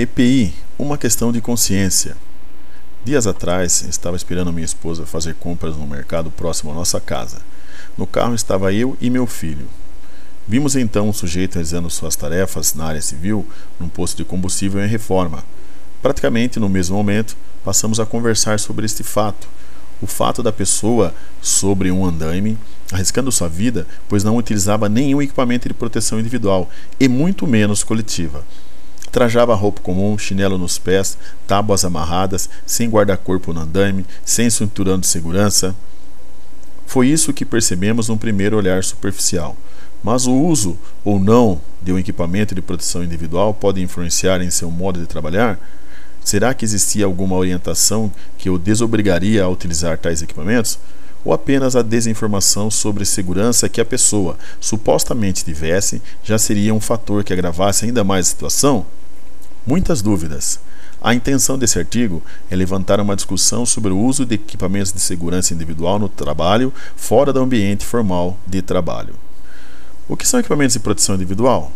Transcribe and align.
EPI, 0.00 0.54
uma 0.78 0.96
questão 0.96 1.32
de 1.32 1.40
consciência. 1.40 2.16
Dias 3.04 3.26
atrás, 3.26 3.82
estava 3.82 4.16
esperando 4.16 4.52
minha 4.52 4.64
esposa 4.64 5.04
fazer 5.04 5.34
compras 5.34 5.76
no 5.76 5.88
mercado 5.88 6.30
próximo 6.30 6.70
à 6.70 6.74
nossa 6.74 7.00
casa. 7.00 7.38
No 7.96 8.06
carro 8.06 8.32
estava 8.32 8.72
eu 8.72 8.96
e 9.00 9.10
meu 9.10 9.26
filho. 9.26 9.66
Vimos 10.46 10.76
então 10.76 11.08
um 11.08 11.12
sujeito 11.12 11.54
realizando 11.54 11.90
suas 11.90 12.14
tarefas 12.14 12.74
na 12.74 12.84
área 12.84 13.02
civil 13.02 13.44
num 13.80 13.88
posto 13.88 14.18
de 14.18 14.24
combustível 14.24 14.80
em 14.84 14.86
reforma. 14.86 15.42
Praticamente 16.00 16.60
no 16.60 16.68
mesmo 16.68 16.96
momento, 16.96 17.36
passamos 17.64 17.98
a 17.98 18.06
conversar 18.06 18.60
sobre 18.60 18.86
este 18.86 19.02
fato. 19.02 19.48
O 20.00 20.06
fato 20.06 20.44
da 20.44 20.52
pessoa 20.52 21.12
sobre 21.42 21.90
um 21.90 22.06
andaime, 22.06 22.56
arriscando 22.92 23.32
sua 23.32 23.48
vida, 23.48 23.84
pois 24.08 24.22
não 24.22 24.36
utilizava 24.36 24.88
nenhum 24.88 25.20
equipamento 25.20 25.66
de 25.66 25.74
proteção 25.74 26.20
individual 26.20 26.70
e 27.00 27.08
muito 27.08 27.48
menos 27.48 27.82
coletiva. 27.82 28.44
Trajava 29.10 29.54
roupa 29.54 29.80
comum, 29.80 30.18
chinelo 30.18 30.58
nos 30.58 30.78
pés, 30.78 31.16
tábuas 31.46 31.84
amarradas, 31.84 32.48
sem 32.66 32.88
guarda-corpo 32.88 33.52
no 33.52 33.60
andaime, 33.60 34.04
sem 34.24 34.50
cinturão 34.50 34.98
de 34.98 35.06
segurança. 35.06 35.74
Foi 36.86 37.08
isso 37.08 37.32
que 37.32 37.44
percebemos 37.44 38.08
num 38.08 38.16
primeiro 38.16 38.56
olhar 38.56 38.82
superficial. 38.84 39.56
Mas 40.02 40.26
o 40.26 40.32
uso 40.32 40.78
ou 41.04 41.18
não 41.18 41.60
de 41.82 41.92
um 41.92 41.98
equipamento 41.98 42.54
de 42.54 42.62
proteção 42.62 43.02
individual 43.02 43.52
pode 43.52 43.82
influenciar 43.82 44.40
em 44.40 44.50
seu 44.50 44.70
modo 44.70 45.00
de 45.00 45.06
trabalhar? 45.06 45.58
Será 46.24 46.54
que 46.54 46.64
existia 46.64 47.04
alguma 47.04 47.36
orientação 47.36 48.12
que 48.36 48.50
o 48.50 48.58
desobrigaria 48.58 49.42
a 49.42 49.48
utilizar 49.48 49.98
tais 49.98 50.22
equipamentos? 50.22 50.78
Ou 51.24 51.32
apenas 51.32 51.74
a 51.74 51.82
desinformação 51.82 52.70
sobre 52.70 53.04
segurança 53.04 53.68
que 53.68 53.80
a 53.80 53.84
pessoa 53.84 54.38
supostamente 54.60 55.44
tivesse 55.44 56.00
já 56.22 56.38
seria 56.38 56.74
um 56.74 56.80
fator 56.80 57.24
que 57.24 57.32
agravasse 57.32 57.86
ainda 57.86 58.04
mais 58.04 58.26
a 58.26 58.30
situação? 58.30 58.86
Muitas 59.68 60.00
dúvidas. 60.00 60.58
A 60.98 61.12
intenção 61.12 61.58
desse 61.58 61.78
artigo 61.78 62.22
é 62.50 62.56
levantar 62.56 63.00
uma 63.00 63.14
discussão 63.14 63.66
sobre 63.66 63.92
o 63.92 63.98
uso 63.98 64.24
de 64.24 64.36
equipamentos 64.36 64.94
de 64.94 64.98
segurança 64.98 65.52
individual 65.52 65.98
no 65.98 66.08
trabalho 66.08 66.72
fora 66.96 67.34
do 67.34 67.40
ambiente 67.40 67.84
formal 67.84 68.38
de 68.46 68.62
trabalho. 68.62 69.14
O 70.08 70.16
que 70.16 70.26
são 70.26 70.40
equipamentos 70.40 70.72
de 70.72 70.80
proteção 70.80 71.16
individual? 71.16 71.70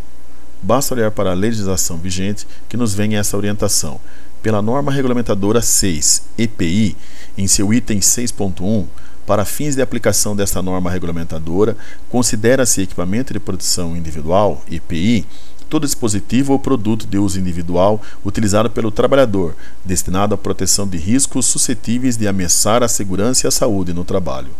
Basta 0.62 0.94
olhar 0.94 1.10
para 1.10 1.32
a 1.32 1.34
legislação 1.34 1.98
vigente 1.98 2.46
que 2.66 2.78
nos 2.78 2.94
vem 2.94 3.16
essa 3.16 3.36
orientação. 3.36 4.00
Pela 4.42 4.62
norma 4.62 4.90
regulamentadora 4.90 5.60
6, 5.60 6.22
EPI, 6.38 6.96
em 7.36 7.46
seu 7.46 7.74
item 7.74 7.98
6.1, 7.98 8.86
para 9.26 9.44
fins 9.44 9.76
de 9.76 9.82
aplicação 9.82 10.34
desta 10.34 10.62
norma 10.62 10.90
regulamentadora, 10.90 11.76
considera-se 12.08 12.80
equipamento 12.80 13.34
de 13.34 13.38
proteção 13.38 13.94
individual, 13.94 14.62
EPI, 14.70 15.26
todo 15.72 15.86
dispositivo 15.86 16.52
ou 16.52 16.58
produto 16.58 17.06
de 17.06 17.16
uso 17.16 17.40
individual 17.40 17.98
utilizado 18.22 18.68
pelo 18.68 18.90
trabalhador, 18.90 19.56
destinado 19.82 20.34
à 20.34 20.38
proteção 20.38 20.86
de 20.86 20.98
riscos 20.98 21.46
suscetíveis 21.46 22.14
de 22.14 22.28
ameaçar 22.28 22.82
a 22.82 22.88
segurança 22.88 23.46
e 23.46 23.48
a 23.48 23.50
saúde 23.50 23.94
no 23.94 24.04
trabalho. 24.04 24.50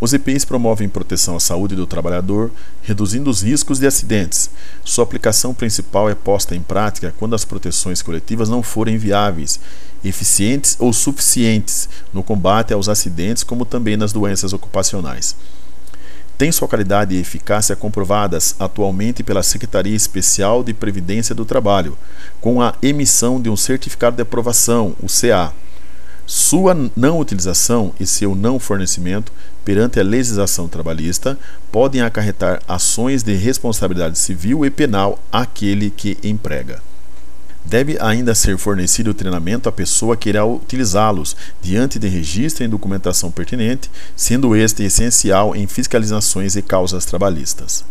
Os 0.00 0.12
EPIs 0.12 0.44
promovem 0.44 0.88
proteção 0.88 1.36
à 1.36 1.40
saúde 1.40 1.76
do 1.76 1.86
trabalhador, 1.86 2.50
reduzindo 2.82 3.30
os 3.30 3.42
riscos 3.42 3.78
de 3.78 3.86
acidentes. 3.86 4.50
Sua 4.84 5.04
aplicação 5.04 5.54
principal 5.54 6.10
é 6.10 6.16
posta 6.16 6.56
em 6.56 6.60
prática 6.60 7.14
quando 7.16 7.36
as 7.36 7.44
proteções 7.44 8.02
coletivas 8.02 8.48
não 8.48 8.60
forem 8.60 8.98
viáveis, 8.98 9.60
eficientes 10.04 10.76
ou 10.80 10.92
suficientes 10.92 11.88
no 12.12 12.24
combate 12.24 12.74
aos 12.74 12.88
acidentes, 12.88 13.44
como 13.44 13.64
também 13.64 13.96
nas 13.96 14.12
doenças 14.12 14.52
ocupacionais 14.52 15.36
tem 16.36 16.50
sua 16.50 16.68
qualidade 16.68 17.14
e 17.14 17.20
eficácia 17.20 17.76
comprovadas 17.76 18.56
atualmente 18.58 19.22
pela 19.22 19.42
Secretaria 19.42 19.94
Especial 19.94 20.64
de 20.64 20.74
Previdência 20.74 21.34
do 21.34 21.44
Trabalho, 21.44 21.96
com 22.40 22.60
a 22.60 22.74
emissão 22.82 23.40
de 23.40 23.48
um 23.48 23.56
certificado 23.56 24.16
de 24.16 24.22
aprovação, 24.22 24.96
o 25.02 25.06
CA. 25.06 25.52
Sua 26.26 26.74
não 26.96 27.18
utilização 27.18 27.92
e 28.00 28.06
seu 28.06 28.34
não 28.34 28.58
fornecimento 28.58 29.32
perante 29.64 30.00
a 30.00 30.02
legislação 30.02 30.68
trabalhista 30.68 31.38
podem 31.70 32.00
acarretar 32.00 32.62
ações 32.66 33.22
de 33.22 33.34
responsabilidade 33.34 34.18
civil 34.18 34.64
e 34.64 34.70
penal 34.70 35.18
àquele 35.30 35.90
que 35.90 36.16
emprega. 36.22 36.82
Deve 37.64 37.96
ainda 37.98 38.34
ser 38.34 38.58
fornecido 38.58 39.14
treinamento 39.14 39.68
à 39.68 39.72
pessoa 39.72 40.16
que 40.16 40.28
irá 40.28 40.44
utilizá-los, 40.44 41.34
diante 41.62 41.98
de 41.98 42.06
registro 42.08 42.62
e 42.62 42.68
documentação 42.68 43.30
pertinente, 43.30 43.90
sendo 44.14 44.54
este 44.54 44.82
essencial 44.82 45.56
em 45.56 45.66
fiscalizações 45.66 46.56
e 46.56 46.62
causas 46.62 47.06
trabalhistas. 47.06 47.84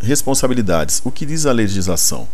Responsabilidades. 0.00 1.00
O 1.04 1.10
que 1.10 1.24
diz 1.24 1.46
a 1.46 1.52
legislação? 1.52 2.28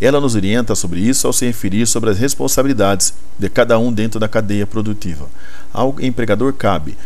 Ela 0.00 0.20
nos 0.20 0.34
orienta 0.34 0.74
sobre 0.74 1.00
isso 1.00 1.26
ao 1.26 1.32
se 1.32 1.44
referir 1.44 1.86
sobre 1.86 2.10
as 2.10 2.18
responsabilidades 2.18 3.12
de 3.38 3.48
cada 3.48 3.78
um 3.78 3.92
dentro 3.92 4.18
da 4.18 4.28
cadeia 4.28 4.66
produtiva. 4.66 5.28
Ao 5.72 5.94
empregador 6.00 6.52
cabe 6.52 6.96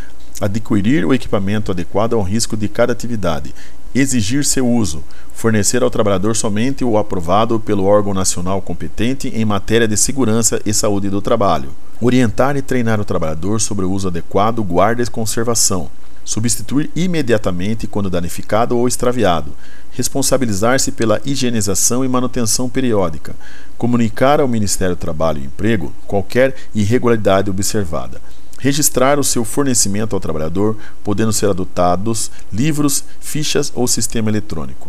adquirir 0.40 1.04
o 1.04 1.14
equipamento 1.14 1.70
adequado 1.70 2.14
ao 2.14 2.22
risco 2.22 2.56
de 2.56 2.68
cada 2.68 2.92
atividade, 2.92 3.54
exigir 3.94 4.44
seu 4.44 4.68
uso, 4.68 5.02
fornecer 5.34 5.82
ao 5.82 5.90
trabalhador 5.90 6.34
somente 6.36 6.84
o 6.84 6.96
aprovado 6.96 7.58
pelo 7.60 7.84
órgão 7.84 8.14
nacional 8.14 8.62
competente 8.62 9.28
em 9.28 9.44
matéria 9.44 9.88
de 9.88 9.96
segurança 9.96 10.60
e 10.64 10.72
saúde 10.72 11.10
do 11.10 11.20
trabalho, 11.20 11.70
orientar 12.00 12.56
e 12.56 12.62
treinar 12.62 13.00
o 13.00 13.04
trabalhador 13.04 13.60
sobre 13.60 13.84
o 13.84 13.90
uso 13.90 14.08
adequado, 14.08 14.62
guarda 14.62 15.02
e 15.02 15.06
conservação, 15.06 15.90
substituir 16.24 16.90
imediatamente 16.94 17.86
quando 17.86 18.10
danificado 18.10 18.76
ou 18.76 18.86
extraviado, 18.86 19.52
responsabilizar-se 19.92 20.92
pela 20.92 21.20
higienização 21.24 22.04
e 22.04 22.08
manutenção 22.08 22.68
periódica, 22.68 23.34
comunicar 23.76 24.40
ao 24.40 24.48
Ministério 24.48 24.94
do 24.94 24.98
Trabalho 24.98 25.40
e 25.40 25.46
Emprego 25.46 25.92
qualquer 26.06 26.54
irregularidade 26.74 27.50
observada 27.50 28.20
registrar 28.62 29.18
o 29.18 29.24
seu 29.24 29.44
fornecimento 29.44 30.14
ao 30.14 30.20
trabalhador, 30.20 30.76
podendo 31.02 31.32
ser 31.32 31.50
adotados 31.50 32.30
livros, 32.52 33.02
fichas 33.20 33.72
ou 33.74 33.88
sistema 33.88 34.30
eletrônico. 34.30 34.88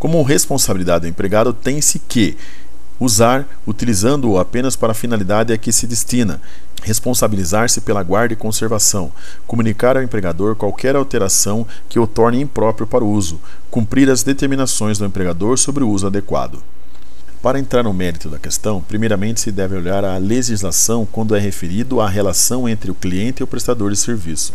Como 0.00 0.20
responsabilidade 0.24 1.02
do 1.02 1.08
empregado, 1.08 1.52
tem-se 1.52 2.00
que 2.00 2.36
usar, 2.98 3.46
utilizando-o 3.64 4.36
apenas 4.36 4.74
para 4.74 4.90
a 4.90 4.96
finalidade 4.96 5.52
a 5.52 5.56
que 5.56 5.70
se 5.70 5.86
destina, 5.86 6.40
responsabilizar-se 6.82 7.80
pela 7.82 8.02
guarda 8.02 8.32
e 8.32 8.36
conservação, 8.36 9.12
comunicar 9.46 9.96
ao 9.96 10.02
empregador 10.02 10.56
qualquer 10.56 10.96
alteração 10.96 11.64
que 11.88 12.00
o 12.00 12.06
torne 12.06 12.40
impróprio 12.40 12.84
para 12.84 13.04
o 13.04 13.10
uso, 13.10 13.40
cumprir 13.70 14.10
as 14.10 14.24
determinações 14.24 14.98
do 14.98 15.06
empregador 15.06 15.56
sobre 15.56 15.84
o 15.84 15.88
uso 15.88 16.08
adequado. 16.08 16.60
Para 17.40 17.60
entrar 17.60 17.84
no 17.84 17.92
mérito 17.94 18.28
da 18.28 18.36
questão, 18.36 18.80
primeiramente 18.80 19.40
se 19.40 19.52
deve 19.52 19.76
olhar 19.76 20.04
a 20.04 20.18
legislação 20.18 21.06
quando 21.06 21.36
é 21.36 21.38
referido 21.38 22.00
à 22.00 22.08
relação 22.08 22.68
entre 22.68 22.90
o 22.90 22.94
cliente 22.94 23.40
e 23.40 23.44
o 23.44 23.46
prestador 23.46 23.92
de 23.92 23.96
serviço. 23.96 24.52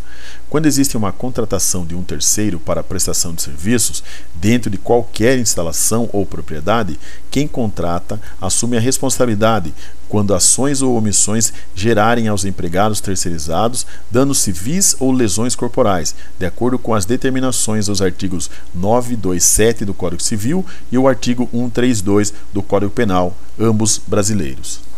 Quando 0.50 0.66
existe 0.66 0.98
uma 0.98 1.14
contratação 1.14 1.86
de 1.86 1.96
um 1.96 2.04
terceiro 2.04 2.60
para 2.60 2.82
a 2.82 2.84
prestação 2.84 3.34
de 3.34 3.42
serviços, 3.42 4.04
dentro 4.36 4.70
de 4.70 4.78
qualquer 4.78 5.38
instalação 5.38 6.10
ou 6.12 6.26
propriedade, 6.26 7.00
quem 7.32 7.48
contrata 7.48 8.20
assume 8.42 8.76
a 8.76 8.82
responsabilidade 8.82 9.74
quando 10.14 10.36
ações 10.36 10.84
ou 10.84 10.96
omissões 10.96 11.52
gerarem 11.74 12.28
aos 12.28 12.46
empregados 12.46 13.02
terceirizados 13.02 13.84
danos 14.12 14.42
civis 14.42 14.96
ou 15.00 15.12
lesões 15.12 15.56
corporais, 15.56 16.14
de 16.38 16.46
acordo 16.46 16.78
com 16.78 16.94
as 16.94 17.04
determinações 17.04 17.88
dos 17.88 18.00
artigos 18.00 18.48
927 18.76 19.84
do 19.84 19.92
Código 19.92 20.22
Civil 20.22 20.64
e 20.92 21.00
o 21.00 21.08
artigo 21.08 21.50
132 21.52 22.32
do 22.54 22.62
Código 22.62 22.92
Penal, 22.92 23.36
ambos 23.60 24.00
brasileiros. 24.06 24.93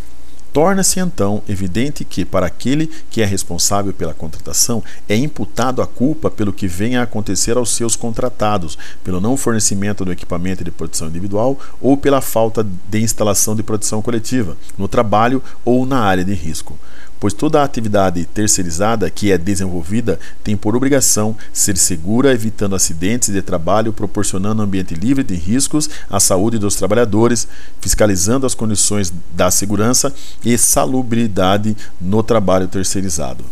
Torna-se 0.55 1.01
então 1.01 1.43
evidente 1.49 2.05
que, 2.05 2.23
para 2.23 2.45
aquele 2.45 2.89
que 3.09 3.21
é 3.21 3.25
responsável 3.25 3.91
pela 3.91 4.13
contratação, 4.13 4.81
é 5.09 5.13
imputado 5.13 5.81
a 5.81 5.85
culpa 5.85 6.31
pelo 6.31 6.53
que 6.53 6.65
venha 6.65 7.01
a 7.01 7.03
acontecer 7.03 7.57
aos 7.57 7.75
seus 7.75 7.97
contratados, 7.97 8.77
pelo 9.03 9.19
não 9.19 9.35
fornecimento 9.35 10.05
do 10.05 10.13
equipamento 10.13 10.63
de 10.63 10.71
proteção 10.71 11.09
individual 11.09 11.59
ou 11.81 11.97
pela 11.97 12.21
falta 12.21 12.65
de 12.89 13.01
instalação 13.01 13.53
de 13.53 13.63
proteção 13.63 14.01
coletiva, 14.01 14.55
no 14.77 14.87
trabalho 14.87 15.43
ou 15.65 15.85
na 15.85 15.99
área 15.99 16.23
de 16.23 16.33
risco 16.33 16.79
pois 17.25 17.33
toda 17.33 17.63
atividade 17.63 18.23
terceirizada 18.23 19.09
que 19.09 19.31
é 19.31 19.37
desenvolvida 19.39 20.19
tem 20.43 20.55
por 20.55 20.75
obrigação 20.75 21.35
ser 21.51 21.75
segura, 21.75 22.31
evitando 22.31 22.75
acidentes 22.75 23.33
de 23.33 23.41
trabalho, 23.41 23.91
proporcionando 23.91 24.61
ambiente 24.61 24.93
livre 24.93 25.23
de 25.23 25.33
riscos 25.33 25.89
à 26.07 26.19
saúde 26.19 26.59
dos 26.59 26.75
trabalhadores, 26.75 27.47
fiscalizando 27.81 28.45
as 28.45 28.53
condições 28.53 29.11
da 29.33 29.49
segurança 29.49 30.13
e 30.43 30.55
salubridade 30.55 31.75
no 31.99 32.21
trabalho 32.21 32.67
terceirizado. 32.67 33.43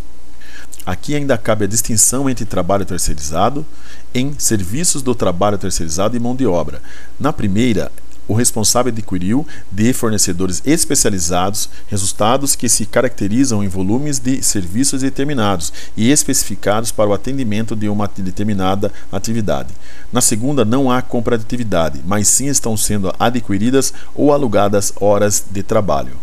Aqui 0.85 1.15
ainda 1.15 1.35
cabe 1.35 1.65
a 1.65 1.67
distinção 1.67 2.29
entre 2.29 2.45
trabalho 2.45 2.85
terceirizado 2.85 3.65
em 4.13 4.35
serviços 4.37 5.01
do 5.01 5.15
trabalho 5.15 5.57
terceirizado 5.57 6.15
e 6.15 6.19
mão 6.19 6.35
de 6.35 6.45
obra. 6.45 6.79
Na 7.19 7.33
primeira, 7.33 7.91
o 8.27 8.33
responsável 8.33 8.91
adquiriu 8.91 9.45
de 9.71 9.91
fornecedores 9.93 10.61
especializados 10.65 11.69
resultados 11.87 12.55
que 12.55 12.69
se 12.69 12.85
caracterizam 12.85 13.63
em 13.63 13.67
volumes 13.67 14.19
de 14.19 14.41
serviços 14.41 15.01
determinados 15.01 15.73
e 15.95 16.11
especificados 16.11 16.91
para 16.91 17.09
o 17.09 17.13
atendimento 17.13 17.75
de 17.75 17.89
uma 17.89 18.09
determinada 18.15 18.91
atividade. 19.11 19.69
Na 20.11 20.21
segunda, 20.21 20.63
não 20.63 20.89
há 20.89 21.01
compra 21.01 21.37
de 21.37 21.43
atividade, 21.43 22.01
mas 22.05 22.27
sim 22.27 22.47
estão 22.47 22.77
sendo 22.77 23.13
adquiridas 23.19 23.93
ou 24.15 24.31
alugadas 24.31 24.93
horas 24.99 25.43
de 25.49 25.63
trabalho. 25.63 26.17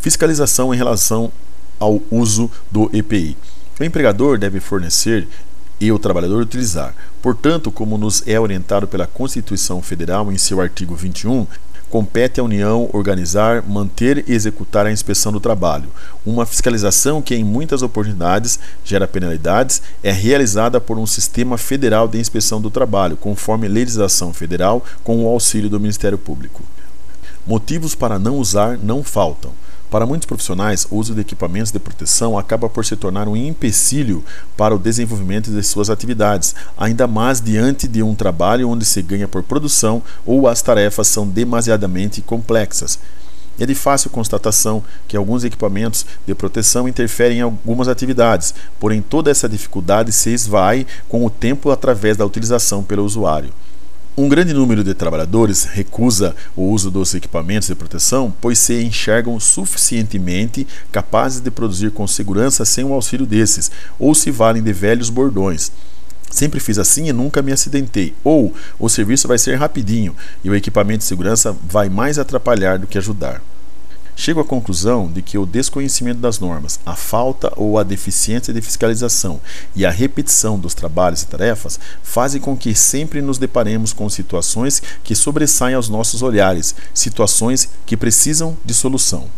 Fiscalização 0.00 0.72
em 0.72 0.76
relação 0.76 1.32
ao 1.78 2.00
uso 2.10 2.50
do 2.70 2.90
EPI. 2.92 3.36
O 3.78 3.84
empregador 3.84 4.38
deve 4.38 4.60
fornecer 4.60 5.28
e 5.80 5.92
o 5.92 5.98
trabalhador 5.98 6.42
utilizar. 6.42 6.94
Portanto, 7.22 7.70
como 7.70 7.98
nos 7.98 8.22
é 8.26 8.38
orientado 8.38 8.86
pela 8.86 9.06
Constituição 9.06 9.82
Federal 9.82 10.32
em 10.32 10.38
seu 10.38 10.60
artigo 10.60 10.94
21, 10.94 11.46
compete 11.90 12.40
à 12.40 12.44
União 12.44 12.88
organizar, 12.92 13.62
manter 13.62 14.24
e 14.28 14.32
executar 14.32 14.86
a 14.86 14.92
inspeção 14.92 15.32
do 15.32 15.40
trabalho. 15.40 15.88
Uma 16.24 16.44
fiscalização 16.44 17.22
que, 17.22 17.34
em 17.34 17.44
muitas 17.44 17.82
oportunidades, 17.82 18.58
gera 18.84 19.06
penalidades, 19.06 19.80
é 20.02 20.10
realizada 20.10 20.80
por 20.80 20.98
um 20.98 21.06
sistema 21.06 21.56
federal 21.56 22.08
de 22.08 22.18
inspeção 22.18 22.60
do 22.60 22.70
trabalho, 22.70 23.16
conforme 23.16 23.68
legislação 23.68 24.32
federal, 24.32 24.84
com 25.04 25.24
o 25.24 25.28
auxílio 25.28 25.70
do 25.70 25.80
Ministério 25.80 26.18
Público. 26.18 26.62
Motivos 27.46 27.94
para 27.94 28.18
não 28.18 28.38
usar 28.38 28.76
não 28.76 29.04
faltam. 29.04 29.52
Para 29.88 30.04
muitos 30.04 30.26
profissionais, 30.26 30.84
o 30.90 30.96
uso 30.96 31.14
de 31.14 31.20
equipamentos 31.20 31.70
de 31.70 31.78
proteção 31.78 32.36
acaba 32.36 32.68
por 32.68 32.84
se 32.84 32.96
tornar 32.96 33.28
um 33.28 33.36
empecilho 33.36 34.24
para 34.56 34.74
o 34.74 34.80
desenvolvimento 34.80 35.52
de 35.52 35.62
suas 35.62 35.88
atividades, 35.88 36.56
ainda 36.76 37.06
mais 37.06 37.40
diante 37.40 37.86
de 37.86 38.02
um 38.02 38.16
trabalho 38.16 38.68
onde 38.68 38.84
se 38.84 39.00
ganha 39.00 39.28
por 39.28 39.44
produção 39.44 40.02
ou 40.26 40.48
as 40.48 40.60
tarefas 40.60 41.06
são 41.06 41.24
demasiadamente 41.24 42.20
complexas. 42.20 42.98
É 43.60 43.64
de 43.64 43.76
fácil 43.76 44.10
constatação 44.10 44.82
que 45.06 45.16
alguns 45.16 45.44
equipamentos 45.44 46.04
de 46.26 46.34
proteção 46.34 46.88
interferem 46.88 47.38
em 47.38 47.42
algumas 47.42 47.86
atividades, 47.86 48.54
porém 48.80 49.00
toda 49.00 49.30
essa 49.30 49.48
dificuldade 49.48 50.10
se 50.10 50.30
esvai 50.30 50.84
com 51.08 51.24
o 51.24 51.30
tempo 51.30 51.70
através 51.70 52.16
da 52.16 52.26
utilização 52.26 52.82
pelo 52.82 53.04
usuário. 53.04 53.52
Um 54.18 54.30
grande 54.30 54.54
número 54.54 54.82
de 54.82 54.94
trabalhadores 54.94 55.64
recusa 55.64 56.34
o 56.56 56.70
uso 56.70 56.90
dos 56.90 57.14
equipamentos 57.14 57.68
de 57.68 57.74
proteção, 57.74 58.32
pois 58.40 58.58
se 58.58 58.82
enxergam 58.82 59.38
suficientemente 59.38 60.66
capazes 60.90 61.42
de 61.42 61.50
produzir 61.50 61.90
com 61.90 62.06
segurança 62.06 62.64
sem 62.64 62.82
o 62.82 62.94
auxílio 62.94 63.26
desses, 63.26 63.70
ou 63.98 64.14
se 64.14 64.30
valem 64.30 64.62
de 64.62 64.72
velhos 64.72 65.10
bordões. 65.10 65.70
Sempre 66.30 66.60
fiz 66.60 66.78
assim 66.78 67.08
e 67.08 67.12
nunca 67.12 67.42
me 67.42 67.52
acidentei. 67.52 68.14
Ou 68.24 68.54
o 68.78 68.88
serviço 68.88 69.28
vai 69.28 69.36
ser 69.36 69.56
rapidinho 69.56 70.16
e 70.42 70.48
o 70.48 70.54
equipamento 70.54 71.00
de 71.00 71.04
segurança 71.04 71.54
vai 71.68 71.90
mais 71.90 72.18
atrapalhar 72.18 72.78
do 72.78 72.86
que 72.86 72.96
ajudar. 72.96 73.42
Chego 74.18 74.40
à 74.40 74.44
conclusão 74.44 75.12
de 75.12 75.20
que 75.20 75.36
o 75.36 75.44
desconhecimento 75.44 76.18
das 76.18 76.38
normas, 76.38 76.80
a 76.86 76.96
falta 76.96 77.52
ou 77.54 77.78
a 77.78 77.82
deficiência 77.82 78.52
de 78.52 78.62
fiscalização 78.62 79.38
e 79.74 79.84
a 79.84 79.90
repetição 79.90 80.58
dos 80.58 80.72
trabalhos 80.72 81.20
e 81.20 81.26
tarefas 81.26 81.78
fazem 82.02 82.40
com 82.40 82.56
que 82.56 82.74
sempre 82.74 83.20
nos 83.20 83.36
deparemos 83.36 83.92
com 83.92 84.08
situações 84.08 84.82
que 85.04 85.14
sobressaem 85.14 85.74
aos 85.74 85.90
nossos 85.90 86.22
olhares, 86.22 86.74
situações 86.94 87.68
que 87.84 87.94
precisam 87.94 88.56
de 88.64 88.72
solução. 88.72 89.28